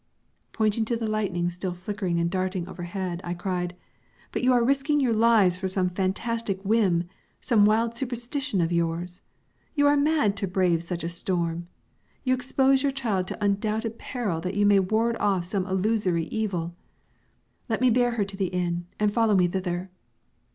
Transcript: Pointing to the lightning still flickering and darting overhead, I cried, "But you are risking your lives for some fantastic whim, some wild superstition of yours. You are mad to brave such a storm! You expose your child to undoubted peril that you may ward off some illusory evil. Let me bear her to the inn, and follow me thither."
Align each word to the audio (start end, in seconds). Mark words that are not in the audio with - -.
Pointing 0.51 0.83
to 0.85 0.97
the 0.97 1.05
lightning 1.05 1.51
still 1.51 1.75
flickering 1.75 2.19
and 2.19 2.27
darting 2.27 2.67
overhead, 2.67 3.21
I 3.23 3.35
cried, 3.35 3.75
"But 4.31 4.43
you 4.43 4.51
are 4.51 4.63
risking 4.63 4.99
your 4.99 5.13
lives 5.13 5.57
for 5.57 5.67
some 5.67 5.91
fantastic 5.91 6.59
whim, 6.65 7.03
some 7.39 7.65
wild 7.65 7.95
superstition 7.95 8.61
of 8.61 8.71
yours. 8.71 9.21
You 9.75 9.85
are 9.85 9.95
mad 9.95 10.35
to 10.37 10.47
brave 10.47 10.81
such 10.81 11.03
a 11.03 11.07
storm! 11.09 11.67
You 12.23 12.33
expose 12.33 12.81
your 12.81 12.91
child 12.91 13.27
to 13.27 13.43
undoubted 13.45 13.99
peril 13.99 14.41
that 14.41 14.55
you 14.55 14.65
may 14.65 14.79
ward 14.79 15.17
off 15.19 15.45
some 15.45 15.67
illusory 15.67 16.25
evil. 16.29 16.75
Let 17.69 17.79
me 17.79 17.91
bear 17.91 18.09
her 18.13 18.25
to 18.25 18.35
the 18.35 18.47
inn, 18.47 18.87
and 18.99 19.13
follow 19.13 19.35
me 19.35 19.47
thither." 19.47 19.91